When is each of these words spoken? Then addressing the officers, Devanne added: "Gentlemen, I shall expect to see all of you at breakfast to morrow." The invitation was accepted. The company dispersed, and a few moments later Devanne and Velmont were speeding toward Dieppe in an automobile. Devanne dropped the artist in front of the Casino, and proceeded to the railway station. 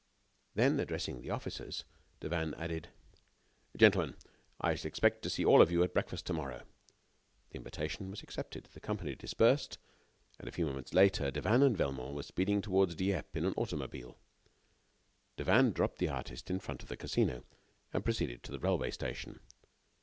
Then 0.55 0.79
addressing 0.79 1.21
the 1.21 1.29
officers, 1.29 1.85
Devanne 2.21 2.55
added: 2.57 2.89
"Gentlemen, 3.77 4.15
I 4.59 4.73
shall 4.73 4.87
expect 4.87 5.21
to 5.21 5.29
see 5.29 5.45
all 5.45 5.61
of 5.61 5.69
you 5.71 5.83
at 5.83 5.93
breakfast 5.93 6.25
to 6.25 6.33
morrow." 6.33 6.63
The 7.51 7.57
invitation 7.57 8.09
was 8.09 8.23
accepted. 8.23 8.67
The 8.73 8.79
company 8.79 9.13
dispersed, 9.13 9.77
and 10.39 10.49
a 10.49 10.51
few 10.51 10.65
moments 10.65 10.95
later 10.95 11.29
Devanne 11.29 11.61
and 11.61 11.77
Velmont 11.77 12.15
were 12.15 12.23
speeding 12.23 12.63
toward 12.63 12.97
Dieppe 12.97 13.37
in 13.37 13.45
an 13.45 13.53
automobile. 13.57 14.17
Devanne 15.37 15.71
dropped 15.71 15.99
the 15.99 16.09
artist 16.09 16.49
in 16.49 16.59
front 16.59 16.81
of 16.81 16.89
the 16.89 16.97
Casino, 16.97 17.43
and 17.93 18.03
proceeded 18.03 18.41
to 18.41 18.51
the 18.51 18.57
railway 18.59 18.89
station. 18.89 19.39